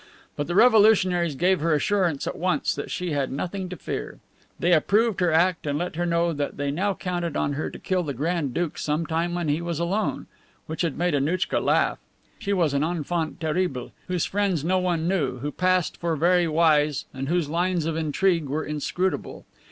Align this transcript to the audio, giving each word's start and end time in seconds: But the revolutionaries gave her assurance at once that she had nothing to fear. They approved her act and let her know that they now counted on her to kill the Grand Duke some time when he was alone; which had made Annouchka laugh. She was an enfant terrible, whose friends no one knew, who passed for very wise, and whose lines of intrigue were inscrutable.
But 0.35 0.47
the 0.47 0.55
revolutionaries 0.55 1.35
gave 1.35 1.59
her 1.59 1.75
assurance 1.75 2.25
at 2.25 2.35
once 2.35 2.73
that 2.73 2.89
she 2.89 3.11
had 3.11 3.31
nothing 3.31 3.69
to 3.69 3.75
fear. 3.77 4.17
They 4.59 4.73
approved 4.73 5.19
her 5.19 5.31
act 5.31 5.67
and 5.67 5.77
let 5.77 5.95
her 5.95 6.07
know 6.07 6.33
that 6.33 6.57
they 6.57 6.71
now 6.71 6.95
counted 6.95 7.37
on 7.37 7.53
her 7.53 7.69
to 7.69 7.77
kill 7.77 8.01
the 8.01 8.15
Grand 8.15 8.51
Duke 8.51 8.79
some 8.79 9.05
time 9.05 9.35
when 9.35 9.47
he 9.47 9.61
was 9.61 9.77
alone; 9.79 10.25
which 10.65 10.81
had 10.81 10.97
made 10.97 11.13
Annouchka 11.13 11.59
laugh. 11.59 11.99
She 12.39 12.51
was 12.51 12.73
an 12.73 12.83
enfant 12.83 13.39
terrible, 13.39 13.91
whose 14.07 14.25
friends 14.25 14.63
no 14.63 14.79
one 14.79 15.07
knew, 15.07 15.37
who 15.37 15.51
passed 15.51 15.97
for 15.97 16.15
very 16.15 16.47
wise, 16.47 17.05
and 17.13 17.29
whose 17.29 17.47
lines 17.47 17.85
of 17.85 17.95
intrigue 17.95 18.49
were 18.49 18.65
inscrutable. 18.65 19.45